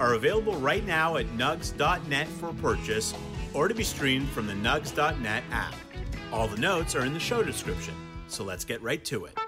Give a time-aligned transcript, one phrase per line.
[0.00, 3.14] are available right now at nugs.net for purchase
[3.54, 5.74] or to be streamed from the nugs.net app.
[6.32, 7.94] All the notes are in the show description,
[8.28, 9.38] so let's get right to it.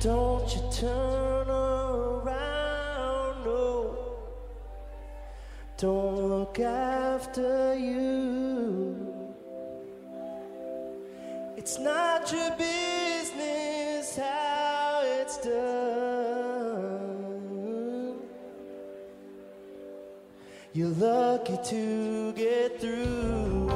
[0.00, 3.94] Don't you turn around, no.
[5.76, 8.96] Don't look after you.
[11.58, 15.60] It's not your business how it's done.
[20.72, 23.69] You're lucky to get through.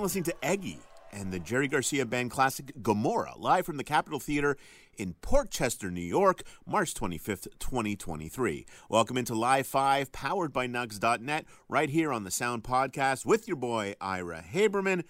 [0.00, 0.78] Been listening to Eggy
[1.12, 4.56] and the Jerry Garcia Band classic Gomorrah, live from the Capitol Theater
[4.96, 8.64] in Port Chester, New York, March 25th, 2023.
[8.88, 13.58] Welcome into Live 5, powered by Nugs.net, right here on the Sound Podcast with your
[13.58, 15.04] boy, Ira Haberman.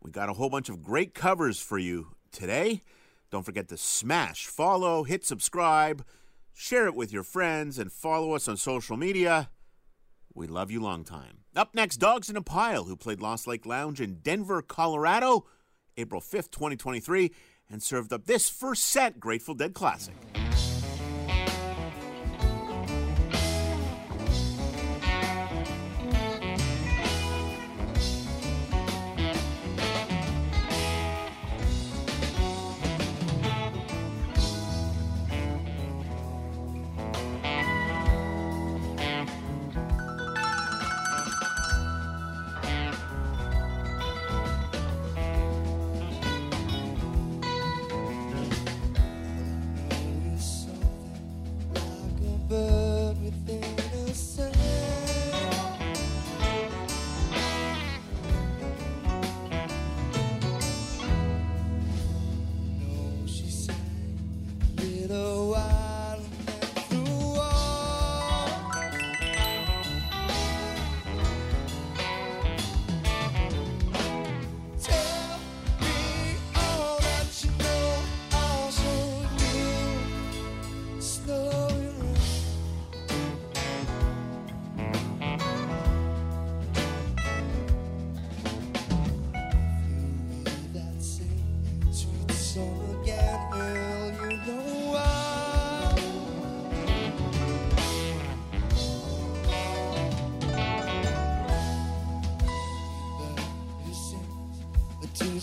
[0.00, 2.82] We got a whole bunch of great covers for you today.
[3.32, 6.04] Don't forget to smash, follow, hit subscribe,
[6.54, 9.50] share it with your friends, and follow us on social media.
[10.34, 11.38] We love you long time.
[11.56, 15.46] Up next, Dogs in a Pile, who played Lost Lake Lounge in Denver, Colorado,
[15.96, 17.32] April 5th, 2023,
[17.70, 20.12] and served up this first set Grateful Dead classic.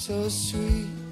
[0.04, 1.03] So sweet?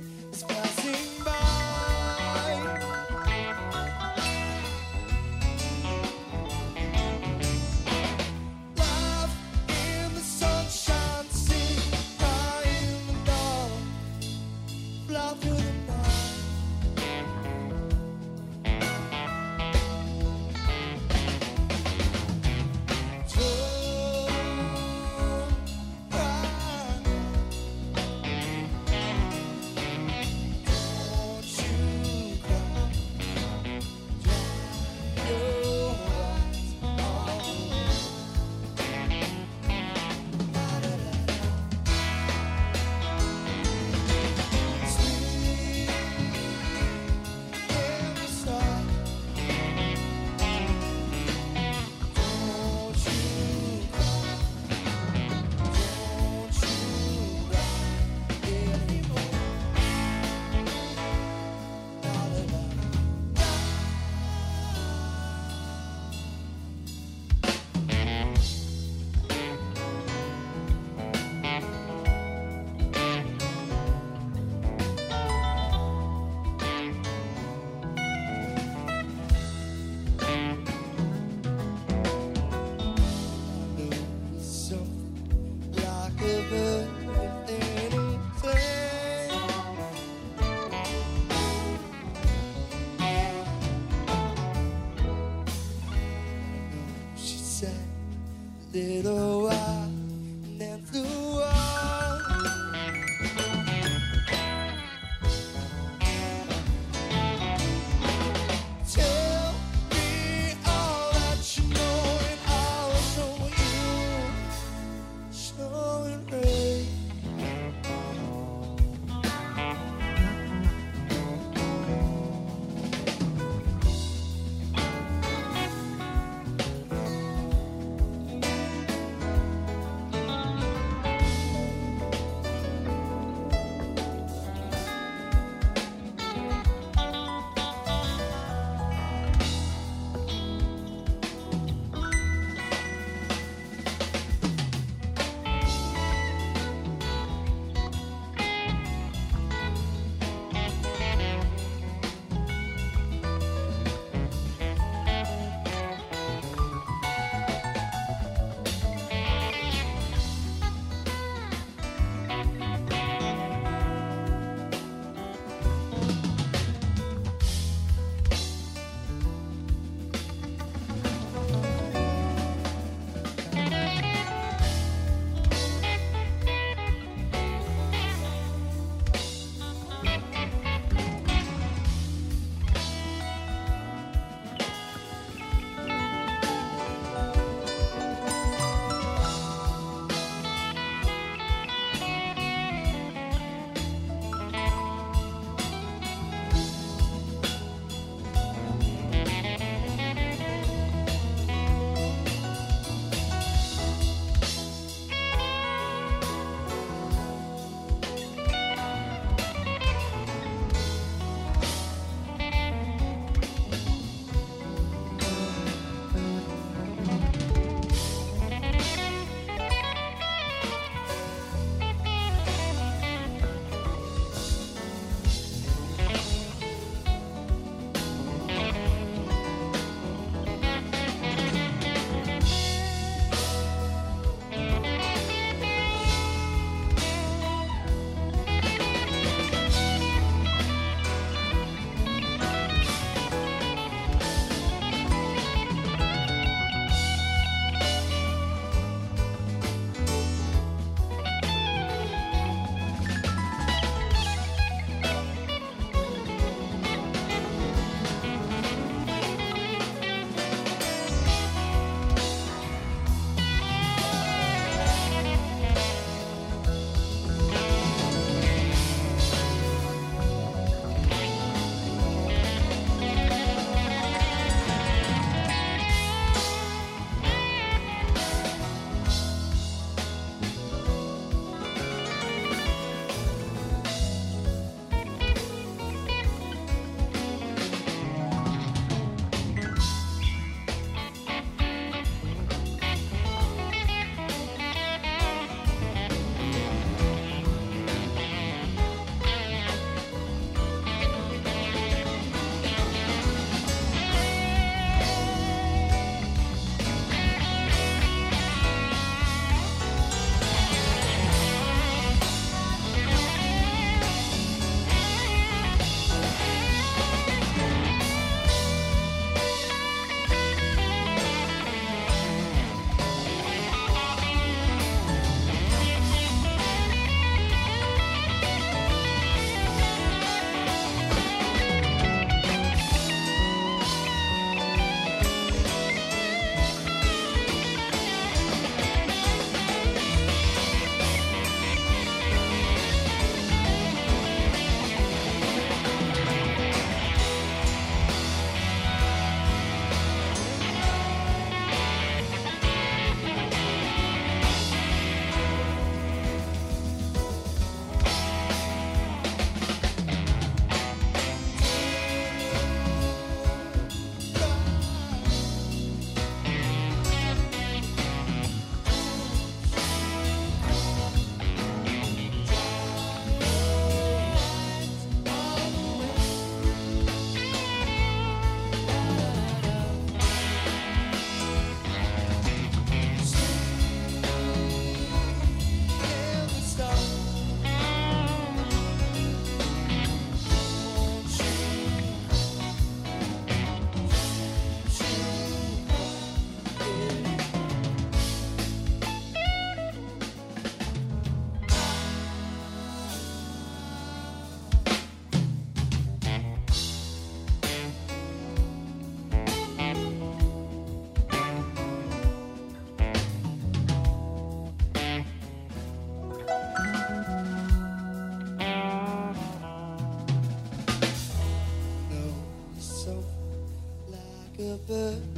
[424.91, 425.30] whisper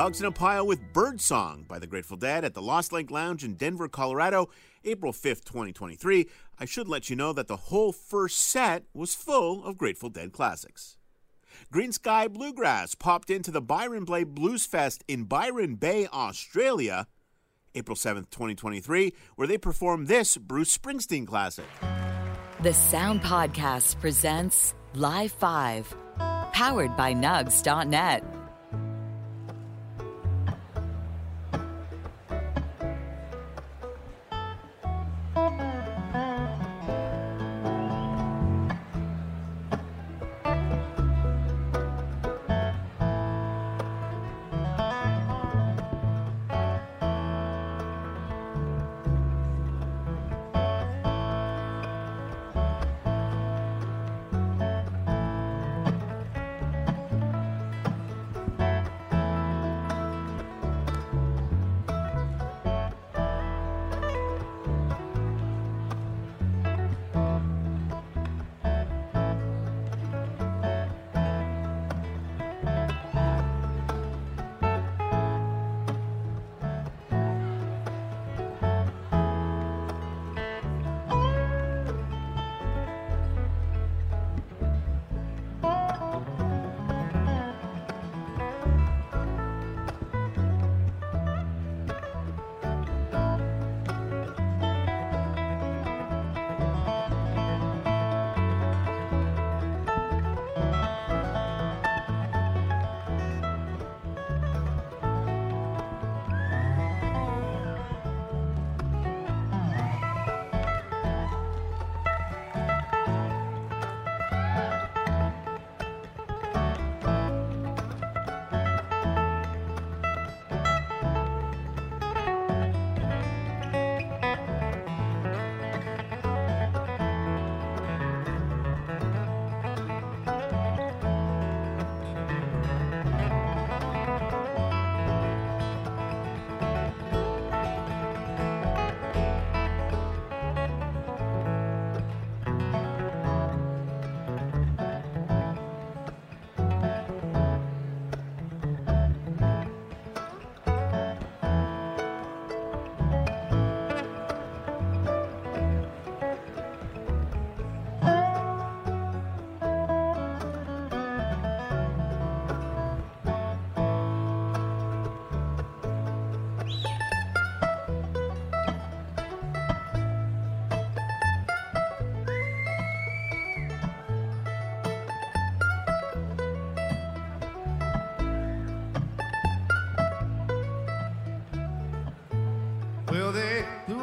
[0.00, 3.44] Dogs in a Pile with Birdsong by the Grateful Dead at the Lost Lake Lounge
[3.44, 4.48] in Denver, Colorado,
[4.82, 6.26] April 5th, 2023.
[6.58, 10.32] I should let you know that the whole first set was full of Grateful Dead
[10.32, 10.96] classics.
[11.70, 17.06] Greensky Bluegrass popped into the Byron Bay Blues Fest in Byron Bay, Australia,
[17.74, 21.66] April 7th, 2023, where they performed this Bruce Springsteen classic.
[22.62, 25.94] The Sound Podcast presents Live 5,
[26.54, 28.39] powered by Nugs.net.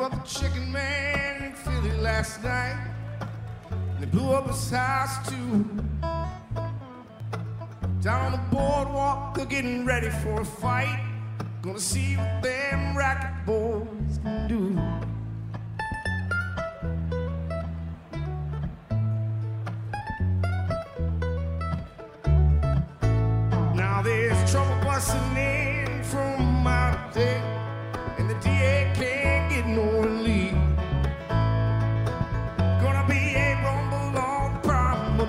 [0.08, 2.78] up the chicken man in Philly last night.
[3.70, 5.66] And They blew up his house too.
[8.02, 11.04] Down the boardwalk, they're getting ready for a fight.
[11.62, 12.57] Gonna see what them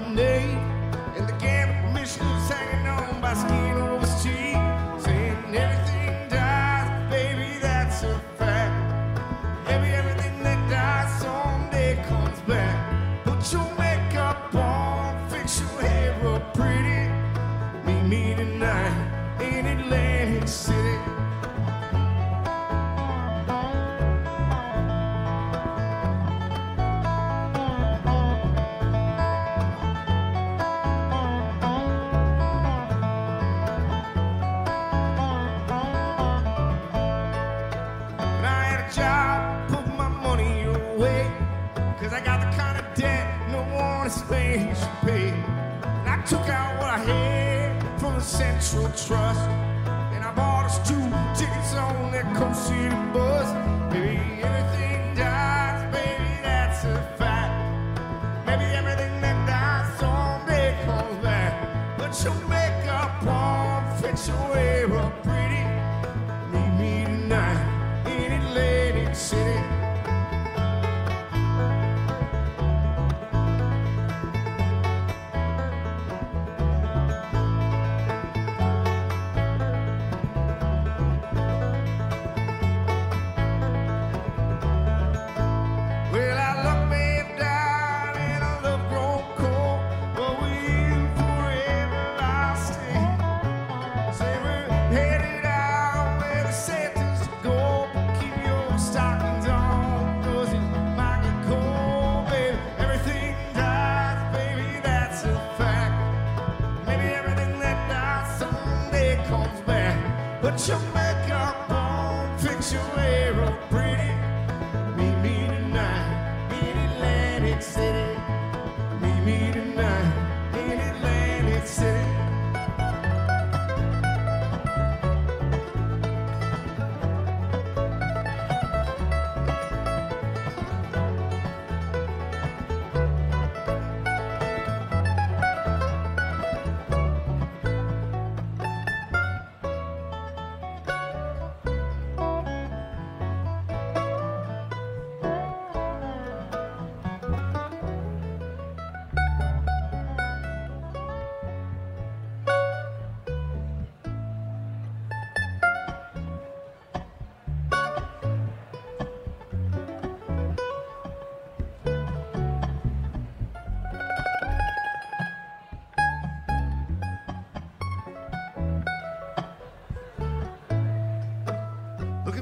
[0.08, 0.77] promenade,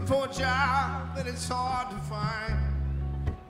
[0.06, 2.54] for a job that it's hard to find.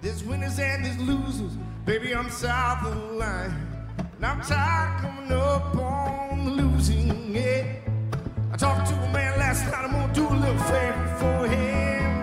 [0.00, 1.52] There's winners and there's losers.
[1.84, 3.54] Baby, I'm south of the line.
[3.98, 7.76] And I'm tired coming up on losing end.
[8.52, 9.84] I talked to a man last night.
[9.84, 12.15] I'm gonna do a little favor for him,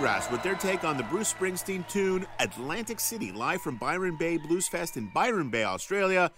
[0.00, 4.38] Bluegrass with their take on the Bruce Springsteen tune Atlantic City, live from Byron Bay
[4.38, 6.30] Blues Fest in Byron Bay, Australia,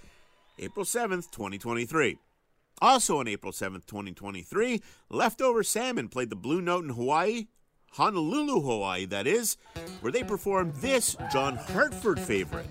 [0.59, 2.19] April 7th, 2023.
[2.81, 7.47] Also on April 7th, 2023, Leftover Salmon played the Blue Note in Hawaii,
[7.93, 9.57] Honolulu, Hawaii, that is,
[10.01, 12.67] where they performed this John Hartford favorite.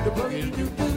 [0.00, 0.89] do the boogie do.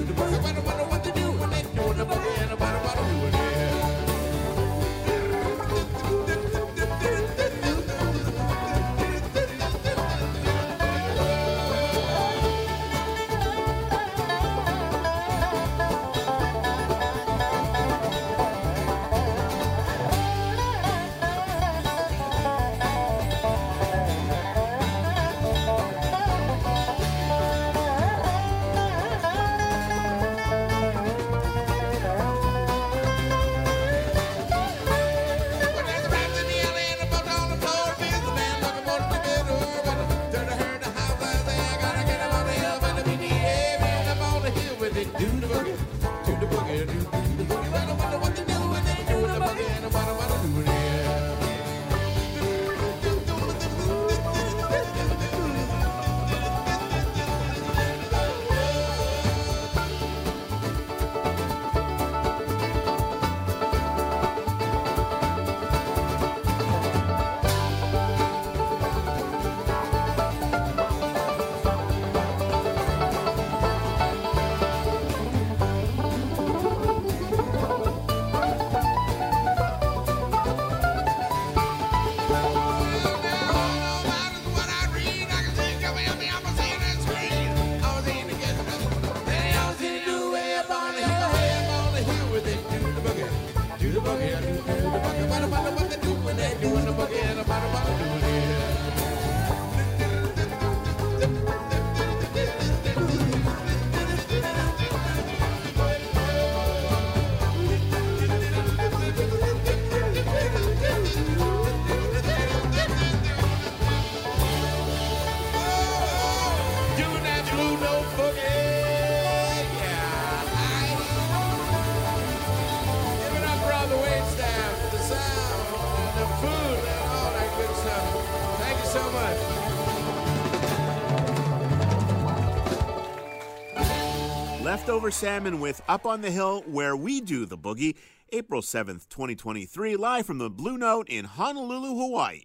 [135.04, 137.98] Leftover Salmon with Up on the Hill, where we do the boogie,
[138.32, 142.44] April 7th, 2023, live from the Blue Note in Honolulu, Hawaii.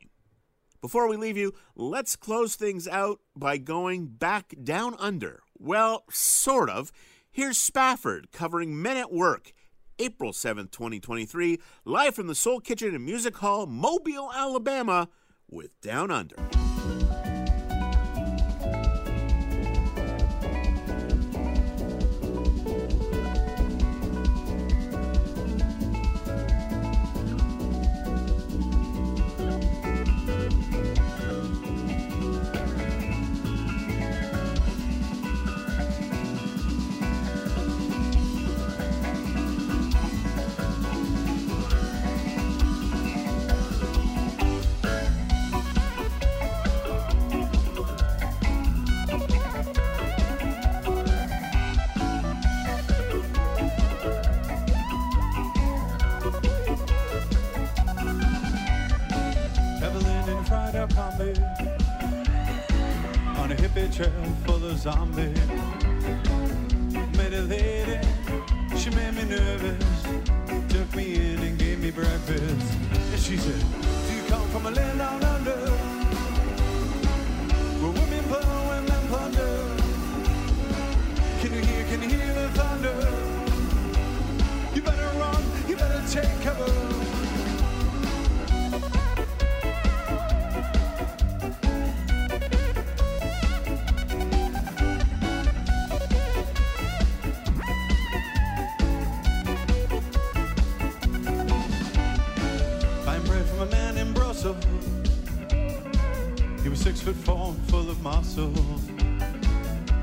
[0.81, 5.45] Before we leave you, let's close things out by going back down under.
[5.57, 6.91] Well, sort of.
[7.31, 9.53] Here's Spafford covering Men at Work,
[10.01, 15.09] April 7th, 2023, live from the Soul Kitchen and Music Hall, Mobile, Alabama,
[15.49, 16.35] with Down Under.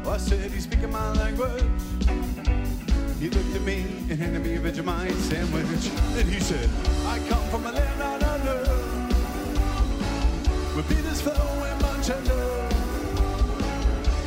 [0.07, 1.63] I said, he's speaking my language.
[3.19, 5.89] He looked at me and handed me a Vegemite sandwich.
[6.13, 6.69] Then he said,
[7.07, 8.71] I come from a land down under.
[8.71, 9.05] And.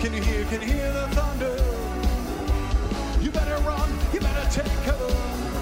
[0.00, 1.54] Can you hear, can you hear the thunder?
[3.22, 5.57] You better run, you better take cover.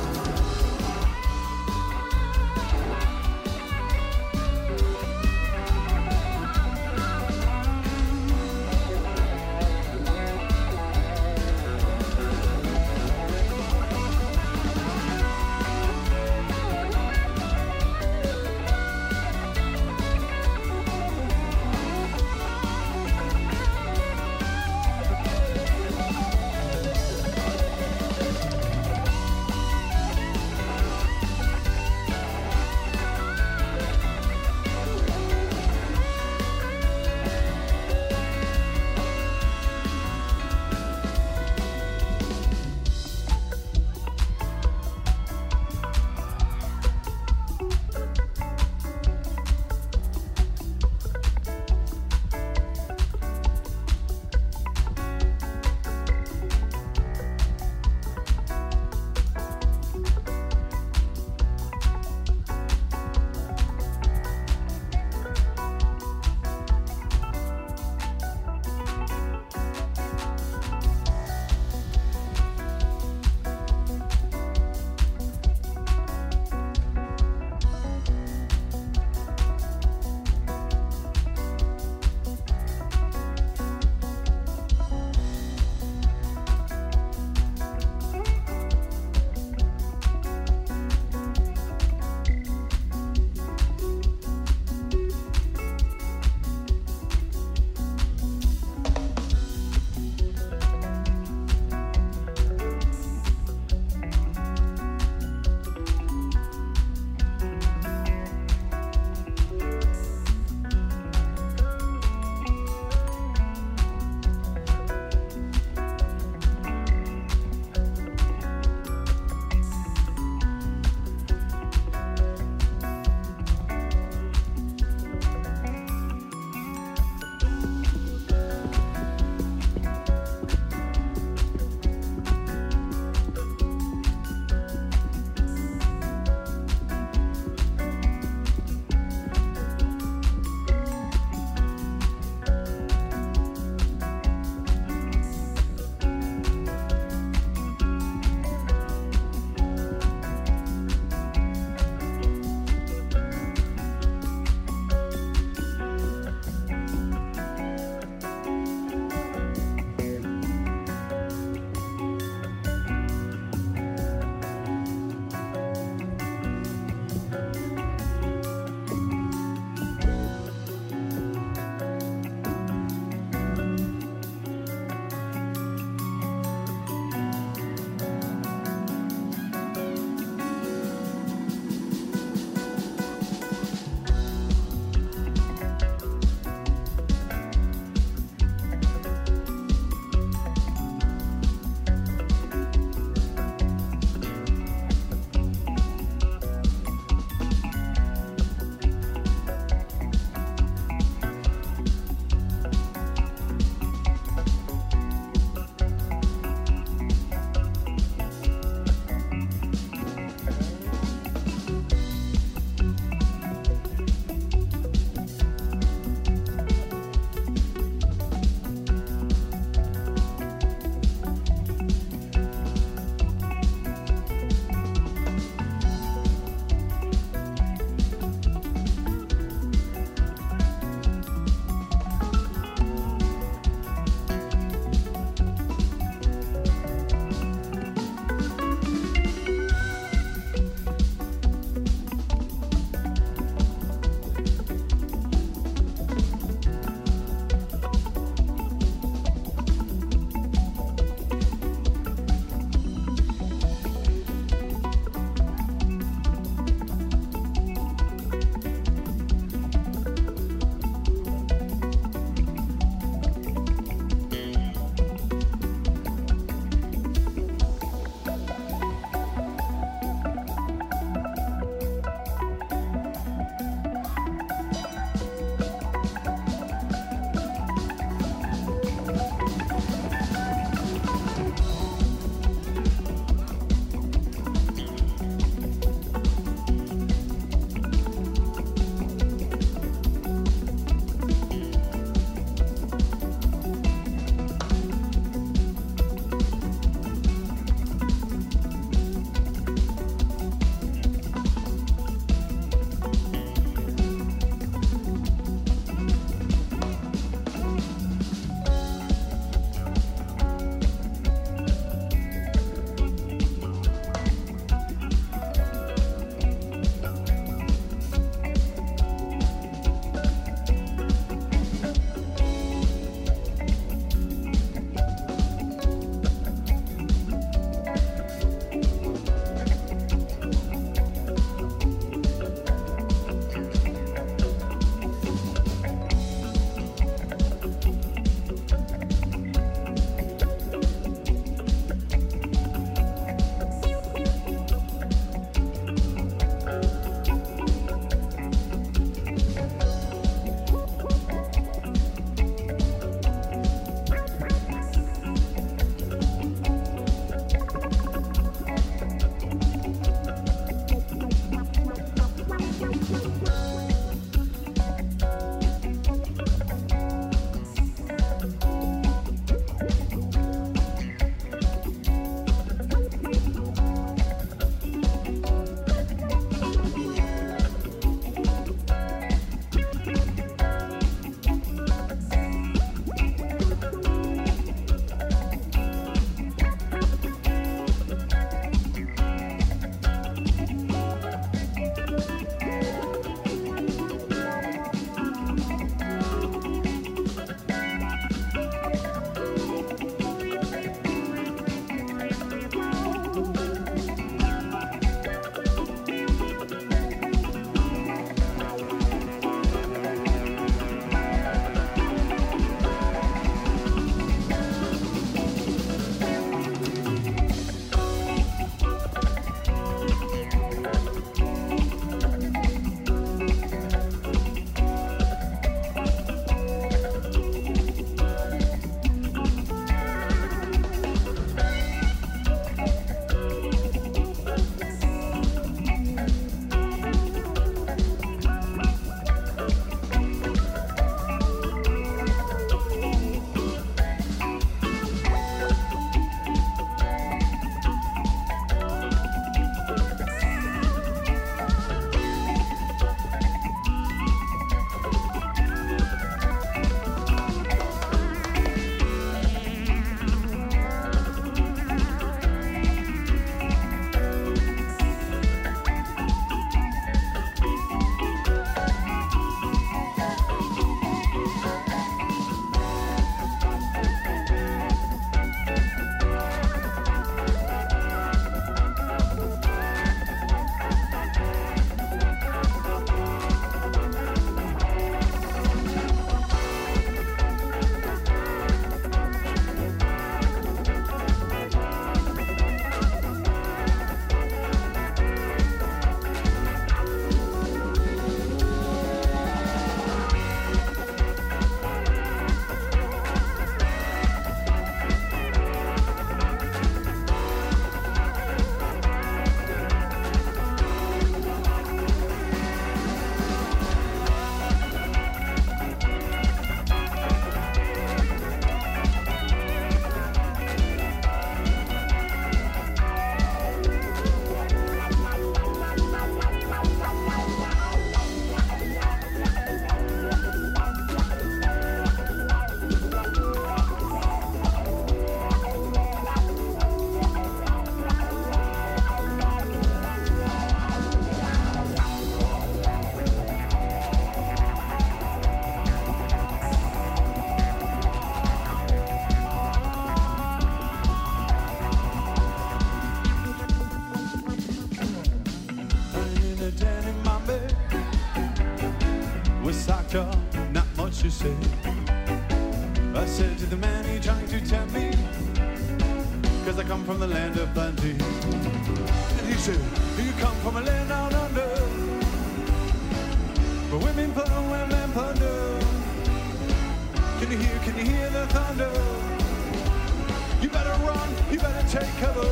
[582.00, 582.46] Take cover.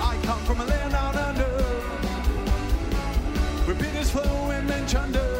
[0.00, 1.52] I come from a land down under,
[3.66, 5.30] where bitters flow and men chunder.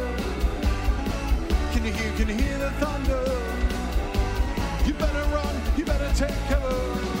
[1.71, 3.23] Can you hear, can you hear the thunder?
[4.85, 7.20] You better run, you better take cover.